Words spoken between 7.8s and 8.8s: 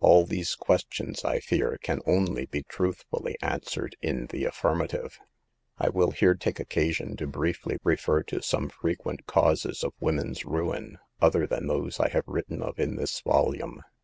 refer to some